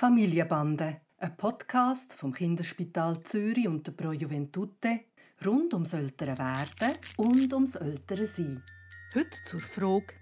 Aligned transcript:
Familienbande, 0.00 1.02
ein 1.18 1.36
Podcast 1.36 2.14
vom 2.14 2.32
Kinderspital 2.32 3.22
Zürich 3.22 3.68
und 3.68 3.86
der 3.86 3.92
Pro 3.92 4.12
Juventute 4.12 5.00
rund 5.44 5.74
ums 5.74 5.92
ältere 5.92 6.38
Werden 6.38 6.96
und 7.18 7.52
ums 7.52 7.74
ältere 7.74 8.26
Sein. 8.26 8.64
Heute 9.14 9.42
zur 9.44 9.60
Frage 9.60 10.14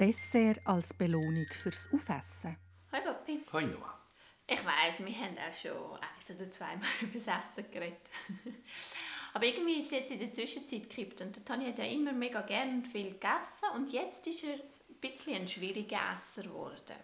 Dessert 0.00 0.58
als 0.64 0.92
Belohnung 0.92 1.46
fürs 1.52 1.88
Aufessen. 1.92 2.56
Hi 2.90 3.00
Papi. 3.00 3.44
Hi 3.52 3.66
Noah. 3.66 3.96
Ich 4.44 4.58
weiss, 4.58 4.98
wir 4.98 5.14
haben 5.14 5.36
auch 5.38 5.56
schon 5.56 6.00
ein 6.00 6.36
oder 6.36 6.50
zweimal 6.50 6.88
über 7.00 7.20
das 7.20 7.44
Essen 7.44 7.70
geredet. 7.70 8.10
Aber 9.34 9.44
irgendwie 9.44 9.78
ist 9.78 9.84
es 9.84 9.90
jetzt 9.92 10.10
in 10.10 10.18
der 10.18 10.32
Zwischenzeit 10.32 10.90
gekippt 10.90 11.20
und 11.20 11.36
der 11.36 11.44
Tani 11.44 11.66
hat 11.66 11.78
ja 11.78 11.84
immer 11.84 12.12
mega 12.12 12.40
gerne 12.40 12.72
und 12.72 12.88
viel 12.88 13.12
gegessen 13.12 13.70
und 13.76 13.92
jetzt 13.92 14.26
ist 14.26 14.42
er 14.42 14.54
ein 14.54 15.00
bisschen 15.00 15.36
ein 15.36 15.46
schwieriger 15.46 16.00
Esser 16.16 16.42
geworden. 16.42 16.96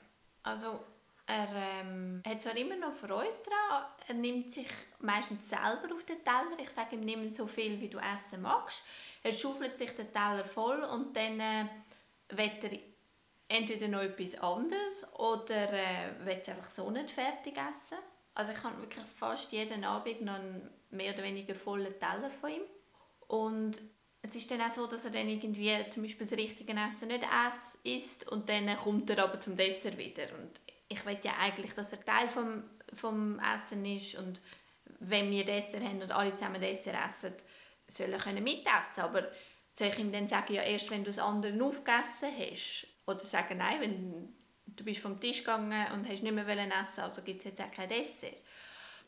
Also 0.43 0.81
er 1.29 1.49
ähm, 1.83 2.23
hat 2.27 2.41
zwar 2.41 2.57
immer 2.57 2.77
noch 2.77 2.95
Freude 2.95 3.29
daran, 3.45 3.85
er 4.07 4.15
nimmt 4.15 4.51
sich 4.51 4.67
meistens 4.99 5.51
selber 5.51 5.95
auf 5.95 6.03
den 6.05 6.25
Teller. 6.25 6.59
Ich 6.59 6.71
sage 6.71 6.97
ihm, 6.97 7.05
nimm 7.05 7.29
so 7.29 7.47
viel, 7.47 7.79
wie 7.81 7.89
du 7.89 7.99
essen 7.99 8.41
magst. 8.41 8.83
Er 9.23 9.33
schaufelt 9.33 9.77
sich 9.77 9.91
den 9.91 10.11
Teller 10.11 10.45
voll 10.45 10.83
und 10.85 11.15
dann 11.15 11.39
äh, 11.39 11.67
will 12.31 12.51
er 12.63 12.79
entweder 13.49 13.89
noch 13.89 14.01
etwas 14.01 14.41
anderes 14.41 15.07
oder 15.19 15.71
äh, 15.71 16.25
will 16.25 16.39
es 16.41 16.49
einfach 16.49 16.71
so 16.71 16.91
nicht 16.91 17.11
fertig 17.11 17.57
essen. 17.59 17.99
Also 18.35 18.53
ich 18.53 18.63
habe 18.63 18.81
wirklich 18.81 19.05
fast 19.19 19.53
jeden 19.53 19.85
Abend 19.85 20.23
noch 20.23 20.35
einen 20.35 20.71
mehr 20.91 21.13
oder 21.13 21.25
weniger 21.25 21.55
vollen 21.55 21.93
Teller 21.99 22.31
von 22.31 22.51
ihm. 22.51 22.63
Und 23.27 23.83
es 24.23 24.35
ist 24.35 24.51
dann 24.51 24.63
auch 24.63 24.71
so, 24.71 24.87
dass 24.87 25.05
er 25.05 25.11
dann 25.11 25.29
irgendwie 25.29 25.75
zum 25.91 26.05
Beispiel 26.05 26.27
das 26.27 26.39
richtige 26.39 26.73
Essen 26.73 27.09
nicht 27.09 27.27
isst 27.85 28.29
und 28.33 28.49
dann 28.49 28.75
kommt 28.79 29.11
er 29.11 29.25
aber 29.25 29.39
zum 29.41 29.57
Dessert 29.57 29.99
wieder. 29.99 30.25
Und 30.39 30.59
ich 30.89 31.05
will 31.05 31.19
ja 31.23 31.33
eigentlich, 31.39 31.75
dass 31.75 31.93
er 31.93 32.05
Teil 32.05 32.29
vom, 32.29 32.65
vom 32.93 33.41
Essen 33.55 33.85
ist 33.85 34.17
und 34.17 34.41
wenn 35.01 35.31
wir 35.31 35.45
Dessert 35.45 35.83
haben 35.83 36.03
und 36.03 36.11
alle 36.11 36.35
zusammen 36.35 36.61
Dessert 36.61 36.97
essen, 37.07 37.35
soll 37.87 38.13
er 38.13 38.19
können 38.19 38.43
mitessen 38.43 39.03
Aber 39.03 39.31
soll 39.73 39.89
ich 39.89 39.99
ihm 39.99 40.13
dann 40.13 40.29
sagen, 40.29 40.55
ja 40.55 40.63
erst 40.63 40.91
wenn 40.91 41.05
du 41.05 41.11
das 41.11 41.19
andere 41.19 41.63
aufgegessen 41.63 42.33
hast? 42.39 42.87
Oder 43.07 43.21
sagen, 43.21 43.59
nein, 43.59 43.81
wenn 43.81 44.35
du 44.67 44.85
bist 44.85 45.01
vom 45.01 45.21
Tisch 45.21 45.39
gegangen 45.39 45.93
und 45.93 46.09
hast 46.09 46.23
nicht 46.23 46.35
mehr 46.35 46.47
essen 46.49 47.01
also 47.01 47.23
gibt 47.23 47.41
es 47.41 47.47
jetzt 47.47 47.61
auch 47.61 47.71
kein 47.71 47.89
Dessert. 47.89 48.37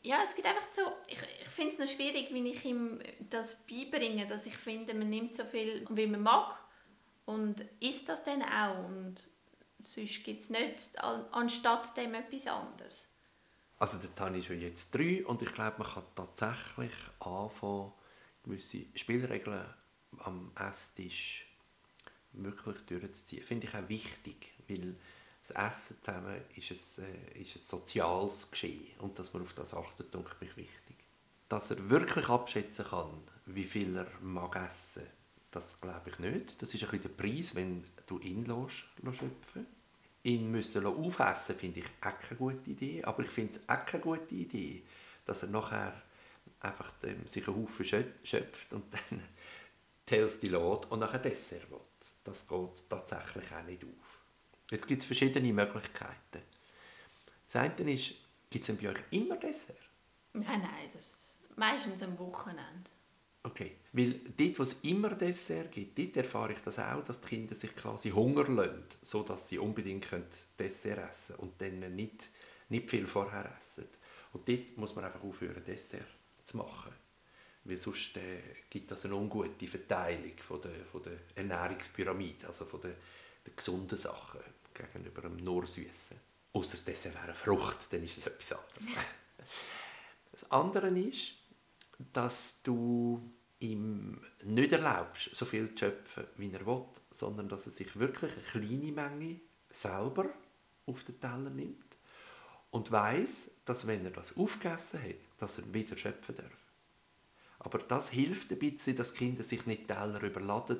Ja, 0.03 0.21
es 0.23 0.33
gibt 0.33 0.47
einfach 0.47 0.67
so, 0.71 0.81
ich, 1.07 1.19
ich 1.43 1.49
finde 1.49 1.73
es 1.73 1.79
noch 1.79 1.87
schwierig, 1.87 2.33
wie 2.33 2.47
ich 2.49 2.65
ihm 2.65 2.99
das 3.29 3.63
beibringe, 3.67 4.25
dass 4.25 4.47
ich 4.47 4.57
finde, 4.57 4.95
man 4.95 5.09
nimmt 5.09 5.35
so 5.35 5.45
viel, 5.45 5.85
wie 5.89 6.07
man 6.07 6.23
mag 6.23 6.57
und 7.25 7.63
isst 7.79 8.09
das 8.09 8.23
dann 8.23 8.41
auch 8.41 8.83
und 8.85 9.15
sonst 9.83 10.23
gibt 10.23 10.43
es 10.43 10.49
nicht 10.49 11.03
anstatt 11.03 11.95
dem 11.97 12.13
etwas 12.13 12.47
anderes. 12.47 13.07
Also 13.77 13.97
der 13.97 14.13
Tani 14.13 14.39
ist 14.39 14.49
ja 14.49 14.55
jetzt 14.55 14.93
drei 14.93 15.25
und 15.25 15.41
ich 15.41 15.53
glaube, 15.53 15.79
man 15.79 15.91
kann 15.91 16.03
tatsächlich 16.13 16.93
anfangen, 17.19 17.93
gewisse 18.43 18.85
Spielregeln 18.95 19.65
am 20.19 20.51
Esstisch 20.55 21.47
wirklich 22.33 22.77
durchzuziehen. 22.85 23.43
Finde 23.43 23.67
ich 23.67 23.75
auch 23.75 23.89
wichtig, 23.89 24.53
weil 24.67 24.95
das 25.41 25.51
Essen 25.51 25.97
zusammen 26.01 26.41
ist 26.55 26.99
ein, 26.99 27.05
äh, 27.05 27.41
ist 27.41 27.55
ein 27.55 27.59
soziales 27.59 28.51
Geschehen 28.51 28.99
und 28.99 29.17
dass 29.17 29.33
man 29.33 29.41
auf 29.41 29.53
das 29.53 29.73
achtet, 29.73 30.13
denke 30.13 30.35
ich 30.41 30.55
wichtig. 30.55 30.97
Dass 31.49 31.71
er 31.71 31.89
wirklich 31.89 32.29
abschätzen 32.29 32.85
kann, 32.85 33.23
wie 33.47 33.65
viel 33.65 33.97
er 33.97 34.07
mag 34.21 34.55
essen, 34.55 35.07
das 35.51 35.79
glaube 35.79 36.09
ich 36.09 36.19
nicht. 36.19 36.61
Das 36.61 36.73
ist 36.73 36.83
ein 36.83 36.89
bisschen 36.89 37.15
der 37.15 37.23
Preis, 37.23 37.53
wenn 37.55 37.83
du 38.07 38.19
ihn 38.19 38.41
lässt, 38.43 38.85
schöpfen 39.17 39.67
Ihn 40.23 40.51
müssen 40.51 40.85
aufessen, 40.85 41.55
finde 41.55 41.79
ich 41.79 41.85
auch 41.99 42.17
keine 42.19 42.37
gute 42.37 42.69
Idee, 42.69 43.03
aber 43.03 43.23
ich 43.23 43.31
finde 43.31 43.53
es 43.53 43.61
auch 43.67 43.85
keine 43.87 44.03
gute 44.03 44.35
Idee, 44.35 44.83
dass 45.25 45.41
er 45.41 45.49
nachher 45.49 45.99
einfach 46.59 46.93
ähm, 47.03 47.27
sich 47.27 47.47
einen 47.47 47.57
Haufen 47.57 47.85
schöpft 48.23 48.71
und 48.71 48.93
dann 48.93 49.23
die 50.09 50.13
Hälfte 50.13 50.45
lädt 50.45 50.91
und 50.91 50.99
nachher 50.99 51.17
Dessert 51.17 51.69
will. 51.71 51.79
Das 52.23 52.47
geht 52.47 52.87
tatsächlich 52.87 53.51
auch 53.51 53.63
nicht 53.63 53.83
auf. 53.83 54.19
Jetzt 54.69 54.87
gibt 54.87 55.01
es 55.01 55.07
verschiedene 55.07 55.51
Möglichkeiten. 55.51 56.43
Das 57.47 57.55
eine 57.55 57.91
ist, 57.91 58.13
gibt 58.49 58.69
es 58.69 58.77
bei 58.77 58.89
euch 58.89 59.03
immer 59.09 59.37
Dessert? 59.37 59.77
Nein, 60.33 60.61
nein, 60.61 60.89
das 60.93 61.21
meistens 61.55 62.03
am 62.03 62.17
Wochenende. 62.19 62.91
Okay, 63.43 63.77
weil 63.93 64.19
dort, 64.37 64.59
wo 64.59 64.63
es 64.63 64.73
immer 64.83 65.09
Dessert 65.15 65.71
gibt, 65.71 65.97
dort 65.97 66.17
erfahre 66.17 66.53
ich 66.53 66.59
das 66.59 66.77
auch, 66.77 67.03
dass 67.03 67.21
die 67.21 67.27
Kinder 67.27 67.55
sich 67.55 67.75
quasi 67.75 68.11
Hunger 68.11 68.47
lassen, 68.47 68.85
sodass 69.01 69.49
sie 69.49 69.57
unbedingt 69.57 70.07
Dessert 70.59 71.09
essen 71.09 71.35
können 71.35 71.49
und 71.49 71.61
dann 71.61 71.95
nicht, 71.95 72.27
nicht 72.69 72.89
viel 72.89 73.07
vorher 73.07 73.51
essen. 73.59 73.87
Und 74.33 74.47
dort 74.47 74.77
muss 74.77 74.95
man 74.95 75.05
einfach 75.05 75.23
aufhören, 75.23 75.63
Dessert 75.65 76.05
zu 76.43 76.57
machen. 76.57 76.93
Weil 77.63 77.79
sonst 77.79 78.15
äh, 78.17 78.41
gibt 78.69 78.91
das 78.91 79.05
eine 79.05 79.15
ungute 79.15 79.67
Verteilung 79.67 80.37
von 80.47 80.61
der, 80.61 80.85
von 80.91 81.03
der 81.03 81.13
Ernährungspyramide, 81.35 82.47
also 82.47 82.65
von 82.65 82.81
der, 82.81 82.95
der 83.45 83.53
gesunden 83.55 83.97
Sachen 83.97 84.41
gegenüber 84.73 85.21
dem 85.23 85.37
nur 85.37 85.65
Süßen. 85.67 86.17
Außer 86.53 86.73
das 86.73 86.85
Dessert 86.85 87.13
wäre 87.13 87.23
eine 87.23 87.33
Frucht, 87.33 87.91
dann 87.91 88.03
ist 88.03 88.17
es 88.17 88.27
etwas 88.27 88.51
anderes. 88.51 88.95
das 90.31 90.51
andere 90.51 90.89
ist, 90.89 91.33
dass 92.13 92.61
du 92.63 93.31
ihm 93.59 94.21
nicht 94.43 94.71
erlaubst, 94.71 95.35
so 95.35 95.45
viel 95.45 95.73
zu 95.75 95.85
schöpfen, 95.85 96.25
wie 96.37 96.51
er 96.51 96.65
will, 96.65 96.85
sondern 97.11 97.47
dass 97.47 97.65
er 97.67 97.71
sich 97.71 97.97
wirklich 97.97 98.31
eine 98.33 98.41
kleine 98.41 98.91
Menge 98.91 99.39
selber 99.69 100.29
auf 100.85 101.03
den 101.03 101.19
Teller 101.19 101.49
nimmt 101.49 101.85
und 102.71 102.91
weiß, 102.91 103.61
dass 103.65 103.85
wenn 103.85 104.05
er 104.05 104.11
das 104.11 104.35
aufgegessen 104.35 105.01
hat, 105.03 105.15
dass 105.37 105.59
er 105.59 105.73
wieder 105.73 105.97
schöpfen 105.97 106.35
darf. 106.35 106.57
Aber 107.59 107.77
das 107.77 108.09
hilft 108.09 108.51
ein 108.51 108.59
bisschen, 108.59 108.95
dass 108.95 109.13
Kinder 109.13 109.43
sich 109.43 109.67
nicht 109.67 109.87
Teller 109.87 110.23
überladen 110.23 110.79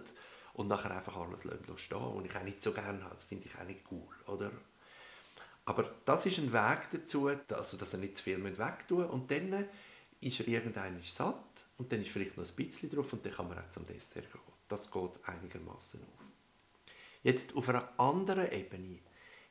und 0.53 0.67
nachher 0.67 0.91
einfach 0.91 1.15
alles 1.17 1.47
stehen 1.75 1.97
und 1.97 2.25
ich 2.25 2.35
auch 2.35 2.43
nicht 2.43 2.63
so 2.63 2.71
gerne 2.71 3.03
habe. 3.03 3.13
Das 3.13 3.23
finde 3.23 3.45
ich 3.45 3.55
auch 3.55 3.65
nicht 3.65 3.81
cool, 3.91 4.09
oder? 4.25 4.51
Aber 5.65 5.93
das 6.05 6.25
ist 6.25 6.39
ein 6.39 6.51
Weg 6.51 6.89
dazu, 6.91 7.27
also 7.27 7.77
dass 7.77 7.93
er 7.93 7.99
nicht 7.99 8.17
zu 8.17 8.23
viel 8.23 8.43
wegtun 8.43 9.03
muss. 9.03 9.11
Und 9.11 9.29
dann 9.29 9.67
ist 10.21 10.39
er 10.39 10.47
irgendwann 10.47 11.01
satt 11.03 11.65
und 11.77 11.91
dann 11.91 12.01
ist 12.01 12.11
vielleicht 12.11 12.37
noch 12.37 12.47
ein 12.47 12.55
bisschen 12.55 12.89
drauf 12.89 13.11
und 13.13 13.25
dann 13.25 13.33
kann 13.33 13.47
man 13.47 13.57
auch 13.57 13.69
zum 13.69 13.85
Dessert 13.85 14.31
gehen. 14.31 14.41
Das 14.67 14.89
geht 14.89 15.11
einigermaßen 15.25 16.01
auf. 16.01 16.25
Jetzt 17.23 17.55
auf 17.55 17.69
einer 17.69 17.99
anderen 17.99 18.51
Ebene 18.51 18.99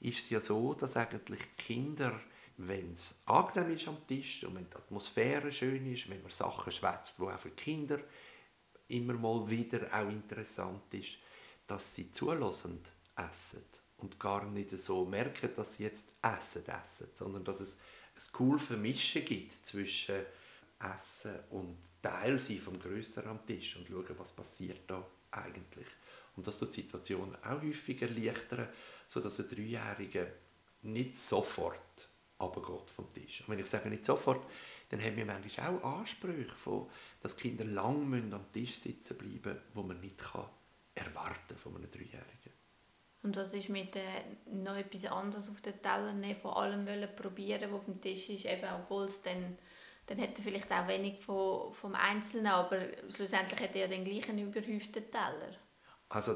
ist 0.00 0.18
es 0.18 0.30
ja 0.30 0.40
so, 0.40 0.74
dass 0.74 0.96
eigentlich 0.96 1.56
Kinder, 1.56 2.18
wenn 2.56 2.92
es 2.92 3.20
angenehm 3.26 3.76
ist 3.76 3.88
am 3.88 4.06
Tisch 4.06 4.44
und 4.44 4.54
wenn 4.54 4.68
die 4.70 4.76
Atmosphäre 4.76 5.52
schön 5.52 5.92
ist, 5.92 6.08
wenn 6.08 6.22
man 6.22 6.30
Sachen 6.30 6.72
schwätzt, 6.72 7.18
wo 7.20 7.28
auch 7.28 7.38
für 7.38 7.50
Kinder 7.50 8.00
immer 8.88 9.14
mal 9.14 9.48
wieder 9.48 9.86
auch 9.92 10.08
interessant 10.08 10.92
ist, 10.92 11.18
dass 11.66 11.94
sie 11.94 12.10
zulassend 12.10 12.90
essen 13.16 13.64
und 13.98 14.18
gar 14.18 14.44
nicht 14.46 14.70
so 14.78 15.04
merken, 15.04 15.50
dass 15.54 15.76
sie 15.76 15.84
jetzt 15.84 16.16
essen, 16.22 16.64
essen, 16.66 17.08
sondern 17.14 17.44
dass 17.44 17.60
es 17.60 17.80
ein 18.16 18.40
cool 18.40 18.58
Vermischen 18.58 19.24
gibt 19.24 19.64
zwischen 19.64 20.16
Essen 20.80 21.38
und 21.50 21.76
Teil 22.02 22.38
sein 22.38 22.58
vom 22.58 22.78
Größeren 22.78 23.30
am 23.30 23.46
Tisch 23.46 23.76
und 23.76 23.86
schauen, 23.88 24.18
was 24.18 24.32
passiert 24.32 24.80
da 24.88 25.06
eigentlich. 25.30 25.86
Und 26.36 26.46
das 26.46 26.58
tut 26.58 26.74
die 26.76 26.82
Situation 26.82 27.36
auch 27.44 27.62
häufig 27.62 28.00
erleichtern, 28.00 28.68
sodass 29.08 29.40
ein 29.40 29.48
Dreijähriger 29.48 30.26
nicht 30.82 31.16
sofort 31.16 32.08
runtergeht 32.40 32.90
vom 32.90 33.12
Tisch. 33.12 33.42
Und 33.42 33.50
wenn 33.50 33.58
ich 33.58 33.66
sage 33.66 33.88
nicht 33.88 34.06
sofort, 34.06 34.46
dann 34.88 35.02
haben 35.02 35.16
wir 35.16 35.26
manchmal 35.26 35.68
auch 35.68 36.00
Ansprüche, 36.00 36.54
von, 36.54 36.88
dass 37.20 37.36
Kinder 37.36 37.64
lang 37.64 38.32
am 38.32 38.52
Tisch 38.52 38.76
sitzen 38.76 39.18
bleiben 39.18 39.60
wo 39.74 39.82
man 39.82 40.00
nicht 40.00 40.18
kann 40.18 40.48
erwarten 40.94 41.56
von 41.56 41.76
einem 41.76 41.90
Dreijährigen. 41.90 42.52
Und 43.22 43.36
was 43.36 43.52
ist 43.52 43.68
mit 43.68 43.94
äh, 43.96 44.02
noch 44.46 44.76
etwas 44.76 45.04
anderes 45.06 45.50
auf 45.50 45.60
den 45.60 45.80
Teller 45.82 46.12
nehmen, 46.12 46.34
von 46.34 46.52
allem 46.52 46.86
probieren, 47.14 47.70
was 47.70 47.80
auf 47.80 47.84
dem 47.84 48.00
Tisch 48.00 48.30
ist, 48.30 48.46
eben, 48.46 48.66
obwohl 48.74 49.04
es 49.04 49.20
dann 49.22 49.58
dann 50.10 50.20
hat 50.22 50.36
er 50.36 50.42
vielleicht 50.42 50.72
auch 50.72 50.88
wenig 50.88 51.20
von, 51.20 51.72
vom 51.72 51.94
Einzelnen, 51.94 52.48
aber 52.48 52.80
schlussendlich 53.10 53.60
hat 53.60 53.76
er 53.76 53.86
den 53.86 54.04
gleichen 54.04 54.38
überhäuften 54.38 55.08
Teller. 55.08 55.56
Also 56.08 56.34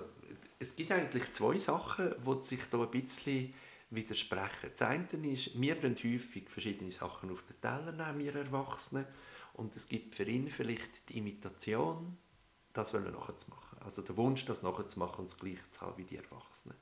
es 0.61 0.77
gibt 0.77 0.93
eigentlich 0.93 1.33
zwei 1.33 1.59
Sachen, 1.59 2.15
die 2.25 2.43
sich 2.43 2.61
da 2.71 2.81
ein 2.81 2.91
bisschen 2.93 3.53
widersprechen. 3.91 4.71
Das 4.71 4.83
eine 4.83 5.09
ist, 5.25 5.61
wir 5.61 5.75
nehmen 5.75 5.97
häufig 5.97 6.49
verschiedene 6.49 6.93
Sachen 6.93 7.33
auf 7.33 7.43
den 7.43 7.61
Teller 7.61 7.91
nehmen, 7.91 8.21
wir 8.21 8.37
Erwachsene, 8.37 9.07
und 9.55 9.75
es 9.75 9.89
gibt 9.89 10.15
für 10.15 10.25
ihn 10.25 10.51
vielleicht 10.51 11.09
die 11.09 11.19
Imitation, 11.19 12.17
das 12.73 12.95
wollen 12.95 13.13
nachzumachen. 13.13 13.79
Also 13.81 14.03
der 14.03 14.17
Wunsch, 14.17 14.45
das 14.47 14.63
nachzumachen 14.63 15.21
und 15.21 15.31
das 15.31 15.39
Gleiche 15.39 15.69
zu 15.73 15.81
haben 15.81 15.97
wie 15.97 16.05
die 16.05 16.17
Erwachsenen. 16.17 16.77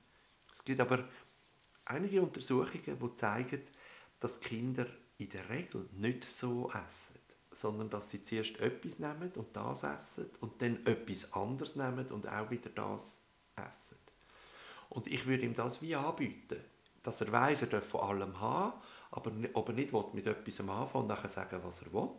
Es 0.53 0.63
gibt 0.63 0.81
aber 0.81 1.09
einige 1.87 2.21
Untersuchungen, 2.21 2.99
die 2.99 3.13
zeigen, 3.15 3.63
dass 4.21 4.41
Kinder 4.41 4.87
in 5.23 5.31
der 5.31 5.49
Regel 5.49 5.89
nicht 5.93 6.25
so 6.25 6.71
essen, 6.71 7.21
sondern 7.53 7.91
dass 7.91 8.11
sie 8.11 8.23
zuerst 8.23 8.61
etwas 8.61 8.99
nehmen 8.99 9.31
und 9.35 9.55
das 9.55 9.85
essen 9.85 10.31
und 10.41 10.61
dann 10.61 10.85
etwas 10.87 11.33
anderes 11.33 11.77
nehmen 11.77 12.07
und 12.09 12.29
auch 12.29 12.51
wieder 12.51 12.71
das 12.71 13.23
essen. 13.57 13.99
Und 14.89 15.07
ich 15.07 15.27
würde 15.27 15.45
ihm 15.45 15.55
das 15.55 15.81
wie 15.81 15.95
anbieten, 15.95 16.61
dass 17.03 17.21
er 17.21 17.33
weiß, 17.33 17.63
er 17.63 17.69
darf 17.69 17.87
von 17.87 18.01
allem 18.01 18.41
haben, 18.41 18.73
aber 19.11 19.33
ob 19.55 19.69
er 19.69 19.75
nicht 19.75 19.93
mit 20.15 20.27
etwas 20.27 20.61
anfangen 20.61 21.03
und 21.03 21.07
nachher 21.09 21.29
sagen, 21.29 21.61
was 21.63 21.83
er 21.83 21.93
will. 21.93 22.11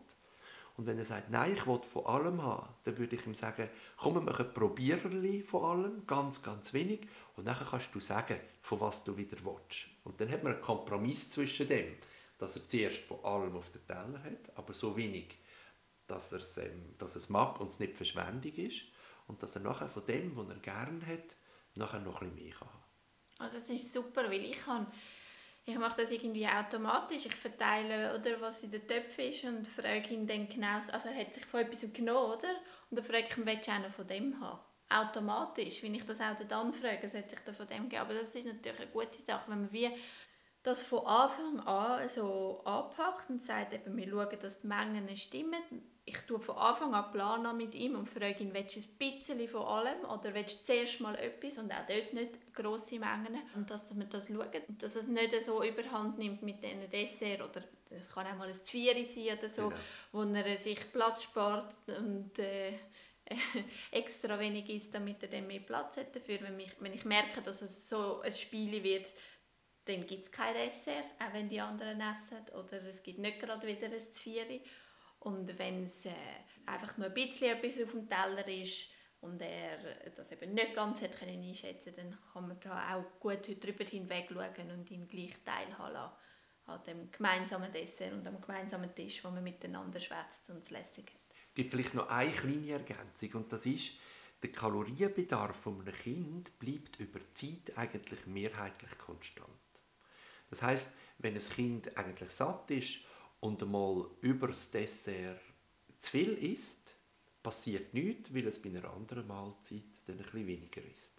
Und 0.76 0.88
wenn 0.88 0.98
er 0.98 1.06
sagt, 1.06 1.30
nein, 1.30 1.54
ich 1.54 1.68
will 1.68 1.82
von 1.84 2.06
allem 2.08 2.42
haben, 2.42 2.68
dann 2.84 2.98
würde 2.98 3.16
ich 3.16 3.28
ihm 3.28 3.36
sagen, 3.36 3.70
komm, 3.96 4.16
wir 4.16 4.22
machen 4.22 4.54
Probiererli 4.54 5.44
von 5.44 5.64
allem, 5.66 6.08
ganz, 6.08 6.42
ganz 6.42 6.74
wenig, 6.74 7.02
und 7.36 7.46
dann 7.46 7.56
kannst 7.56 7.94
du 7.94 8.00
sagen, 8.00 8.40
von 8.62 8.80
was 8.80 9.04
du 9.04 9.16
wieder 9.16 9.38
willst. 9.44 9.86
Und 10.04 10.20
dann 10.20 10.32
hat 10.32 10.44
man 10.44 10.54
einen 10.54 10.62
Kompromiss 10.62 11.30
zwischen 11.30 11.68
dem, 11.68 11.96
dass 12.44 12.56
er 12.56 12.68
zuerst 12.68 13.00
von 13.00 13.24
allem 13.24 13.56
auf 13.56 13.72
den 13.72 13.86
Teller 13.86 14.22
hat, 14.24 14.58
aber 14.58 14.74
so 14.74 14.96
wenig, 14.98 15.38
dass, 16.08 16.32
er 16.34 16.42
es, 16.42 16.58
ähm, 16.58 16.96
dass 16.98 17.16
es 17.16 17.30
mag 17.30 17.60
und 17.60 17.68
es 17.68 17.80
nicht 17.80 17.96
Verschwendung 17.96 18.54
ist, 18.54 18.84
und 19.28 19.42
dass 19.42 19.56
er 19.56 19.62
nachher 19.62 19.88
von 19.88 20.06
dem, 20.06 20.36
was 20.36 20.50
er 20.50 20.60
gerne 20.60 21.06
hat, 21.06 21.36
nachher 21.76 22.00
noch 22.00 22.22
ein 22.22 22.32
bisschen 22.32 22.46
mehr 22.46 22.56
kann. 22.56 22.70
Oh, 23.40 23.54
das 23.54 23.70
ist 23.70 23.94
super, 23.94 24.26
weil 24.26 24.44
ich 24.44 24.60
kann 24.60 24.88
ich 25.66 25.78
mache 25.78 26.02
das 26.02 26.12
irgendwie 26.12 26.46
automatisch. 26.46 27.26
Ich 27.26 27.36
verteile, 27.36 28.14
oder, 28.14 28.42
was 28.42 28.64
in 28.64 28.72
den 28.72 28.86
Töpfen 28.86 29.26
ist 29.26 29.46
und 29.46 29.66
frage 29.66 30.14
ihn 30.14 30.28
dann 30.28 30.50
genau, 30.50 30.76
also 30.92 31.08
er 31.08 31.16
hat 31.16 31.34
sich 31.34 31.46
von 31.46 31.62
etwas 31.62 31.86
genommen, 31.94 32.34
oder? 32.34 32.50
Und 32.90 32.98
dann 32.98 33.06
frage 33.06 33.28
ich 33.30 33.38
ihn, 33.38 33.46
willst 33.46 33.68
du 33.68 33.72
einen 33.72 33.92
von 33.92 34.08
dem 34.08 34.42
haben? 34.42 34.60
Automatisch, 34.90 35.82
wenn 35.82 35.96
ich 35.96 36.06
das 36.06 36.20
auch 36.20 36.36
dann 36.50 36.74
frage, 36.74 37.08
sollte 37.08 37.36
ich 37.36 37.42
dann 37.46 37.56
von 37.56 37.68
dem 37.68 37.88
geben. 37.88 38.02
Aber 38.02 38.14
das 38.14 38.36
ist 38.36 38.46
natürlich 38.46 38.82
eine 38.82 38.92
gute 38.92 39.22
Sache, 39.22 39.50
wenn 39.50 39.62
man 39.62 39.72
wie 39.72 39.90
das 40.64 40.84
von 40.84 41.06
Anfang 41.06 41.60
an 41.62 42.08
so 42.10 42.62
anpackt 42.64 43.30
und 43.30 43.42
sagt, 43.42 43.74
eben, 43.74 43.96
wir 43.98 44.10
schauen, 44.10 44.40
dass 44.42 44.62
die 44.62 44.68
Mengen 44.68 45.16
stimmen, 45.16 45.62
ich 46.06 46.18
tue 46.28 46.40
von 46.40 46.58
Anfang 46.58 46.94
an 46.94 47.12
planen 47.12 47.56
mit 47.56 47.76
ihm 47.76 47.96
und 47.96 48.08
frage 48.08 48.44
ihn, 48.44 48.54
willst 48.54 48.76
du 48.76 48.82
ein 48.82 48.98
bisschen 48.98 49.48
von 49.48 49.62
allem 49.62 50.04
oder 50.04 50.34
willst 50.34 50.62
du 50.62 50.74
zuerst 50.74 51.00
mal 51.00 51.16
etwas 51.16 51.58
und 51.58 51.72
auch 51.72 51.86
dort 51.88 52.14
nicht 52.14 52.54
grosse 52.54 53.00
Mengen 53.00 53.40
und 53.56 53.70
dass 53.70 53.96
wir 53.98 54.06
das 54.06 54.28
schauen, 54.28 54.50
dass 54.80 54.96
es 54.96 55.08
nicht 55.08 55.42
so 55.42 55.64
überhand 55.64 56.18
nimmt 56.18 56.42
mit 56.42 56.62
diesen 56.62 56.90
Dessert 56.90 57.42
oder 57.42 57.64
es 57.90 58.10
kann 58.10 58.28
auch 58.28 58.36
mal 58.36 58.50
ein 58.50 58.54
Zwiebel 58.54 59.06
sein 59.06 59.38
oder 59.38 59.48
so, 59.48 59.70
genau. 59.70 59.82
wo 60.12 60.24
er 60.24 60.58
sich 60.58 60.92
Platz 60.92 61.24
spart 61.24 61.74
und 61.88 62.38
äh, 62.40 62.74
extra 63.92 64.38
wenig 64.40 64.70
isst, 64.70 64.94
damit 64.94 65.24
er 65.24 65.30
dann 65.30 65.48
mehr 65.48 65.60
Platz 65.60 65.98
hat 65.98 66.16
dafür. 66.16 66.40
Wenn 66.42 66.60
ich, 66.60 66.72
wenn 66.80 66.94
ich 66.94 67.06
merke, 67.06 67.42
dass 67.42 67.62
es 67.62 67.88
so 67.88 68.20
ein 68.22 68.32
Spiel 68.32 68.84
wird, 68.84 69.14
dann 69.86 70.08
gibt 70.08 70.24
es 70.24 70.32
kein 70.32 70.54
Dessert, 70.54 71.06
auch 71.20 71.34
wenn 71.34 71.50
die 71.50 71.60
anderen 71.60 72.00
essen 72.00 72.46
oder 72.54 72.84
es 72.84 73.04
gibt 73.04 73.20
nicht 73.20 73.40
gerade 73.40 73.68
wieder 73.68 73.88
ein 73.88 74.14
Zwiebel 74.14 74.62
und 75.20 75.58
wenn 75.58 75.84
es 75.84 76.06
äh, 76.06 76.14
einfach 76.66 76.98
nur 76.98 77.08
ein 77.08 77.14
bisschen 77.14 77.58
etwas 77.58 77.82
auf 77.84 77.92
dem 77.92 78.10
Teller 78.10 78.48
ist 78.48 78.92
und 79.22 79.42
er 79.42 79.78
das 80.16 80.32
eben 80.32 80.54
nicht 80.54 80.76
ganz 80.76 81.02
hat 81.02 81.18
können 81.18 81.42
einschätzen 81.42 81.94
dann 81.96 82.18
kann 82.32 82.48
man 82.48 82.60
da 82.60 82.96
auch 82.96 83.20
gut 83.20 83.48
drüber 83.64 83.86
hinweg 83.86 84.30
schauen 84.32 84.72
und 84.72 84.90
ihn 84.92 85.08
gleich 85.08 85.34
teilhaben 85.44 85.94
lassen 85.94 86.16
an 86.66 86.84
dem 86.86 87.12
gemeinsamen 87.12 87.72
Dessert 87.72 88.14
und 88.14 88.26
am 88.28 88.40
gemeinsamen 88.40 88.94
Tisch, 88.96 89.24
wo 89.24 89.30
man 89.30 89.44
miteinander 89.44 90.00
schwätzt 90.00 90.50
und 90.50 90.60
es 90.60 90.70
lässig 90.70 91.12
hat. 91.14 91.36
Es 91.50 91.56
gibt 91.56 91.72
vielleicht 91.72 91.94
noch 91.94 92.08
eine 92.10 92.32
kleine 92.32 92.72
Ergänzung 92.72 93.34
und 93.34 93.52
das 93.52 93.66
ist, 93.66 93.94
der 94.42 94.52
Kalorienbedarf 94.52 95.68
eines 95.68 95.96
Kind 96.00 96.58
bleibt 96.60 97.00
über 97.00 97.20
die 97.20 97.32
Zeit 97.34 97.78
eigentlich 97.78 98.26
mehrheitlich 98.28 98.98
konstant. 98.98 99.48
Das 100.54 100.62
heißt, 100.62 100.92
wenn 101.18 101.34
ein 101.34 101.42
Kind 101.42 101.98
eigentlich 101.98 102.30
satt 102.30 102.70
ist 102.70 103.00
und 103.40 103.64
einmal 103.64 104.06
über 104.22 104.50
das 104.50 104.70
Dessert 104.70 105.42
zu 105.98 106.12
viel 106.12 106.34
isst, 106.34 106.94
passiert 107.42 107.92
nichts, 107.96 108.32
weil 108.32 108.46
es 108.46 108.62
bei 108.62 108.70
einer 108.70 108.88
anderen 108.94 109.26
Mahlzeit 109.26 109.82
dann 110.06 110.20
ein 110.20 110.24
bisschen 110.24 110.46
weniger 110.46 110.82
ist. 110.84 111.14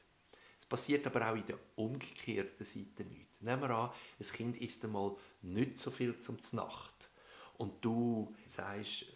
Es 0.61 0.67
passiert 0.67 1.05
aber 1.09 1.33
auch 1.33 1.35
in 1.35 1.47
der 1.47 1.59
umgekehrten 1.75 2.65
Seite 2.65 3.03
nichts. 3.05 3.41
Nehmen 3.41 3.63
wir 3.63 3.71
an, 3.71 3.91
ein 4.21 4.27
Kind 4.27 4.57
isst 4.59 4.85
einmal 4.85 5.17
nicht 5.43 5.79
so 5.79 5.91
viel 5.91 6.17
zum 6.21 6.39
Nacht 6.53 7.11
und 7.59 7.85
du 7.85 8.37
sagst, 8.47 9.07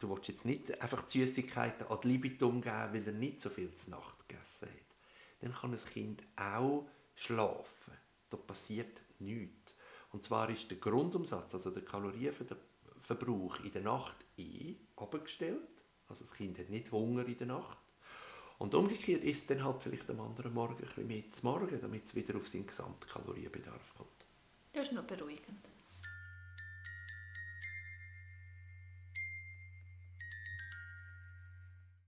du 0.00 0.10
willst 0.10 0.26
jetzt 0.26 0.44
nicht 0.44 0.82
einfach 0.82 1.02
die 1.02 1.20
Süßigkeiten 1.20 1.86
ad 1.86 2.08
libitum 2.08 2.60
geben, 2.62 2.94
weil 2.94 3.06
er 3.06 3.12
nicht 3.12 3.40
so 3.40 3.48
viel 3.48 3.72
zur 3.76 3.92
Nacht 3.92 4.28
gegessen 4.28 4.70
hat. 4.70 4.96
Dann 5.38 5.54
kann 5.54 5.72
ein 5.72 5.84
Kind 5.84 6.24
auch 6.34 6.88
schlafen. 7.14 7.92
Da 8.28 8.36
passiert 8.36 9.00
nichts. 9.20 9.57
Und 10.10 10.24
zwar 10.24 10.48
ist 10.50 10.70
der 10.70 10.78
Grundumsatz, 10.78 11.54
also 11.54 11.70
der 11.70 11.84
Kalorienverbrauch 11.84 13.60
in 13.64 13.72
der 13.72 13.82
Nacht 13.82 14.16
eh 14.36 14.76
abgestellt. 14.96 15.68
Also 16.08 16.24
das 16.24 16.34
Kind 16.34 16.58
hat 16.58 16.70
nicht 16.70 16.90
Hunger 16.90 17.26
in 17.26 17.36
der 17.36 17.46
Nacht. 17.46 17.78
Und 18.58 18.74
umgekehrt 18.74 19.22
ist 19.22 19.42
es 19.42 19.46
dann 19.46 19.64
halt 19.64 19.82
vielleicht 19.82 20.10
am 20.10 20.20
anderen 20.20 20.52
Morgen 20.52 20.74
ein 20.74 20.80
bisschen 20.80 21.06
mehr 21.06 21.26
zu 21.28 21.44
Morgen, 21.44 21.80
damit 21.80 22.06
es 22.06 22.14
wieder 22.14 22.36
auf 22.36 22.48
seinen 22.48 22.66
Gesamtkalorienbedarf 22.66 23.94
kommt. 23.96 24.08
Das 24.72 24.88
ist 24.88 24.94
noch 24.94 25.04
beruhigend. 25.04 25.68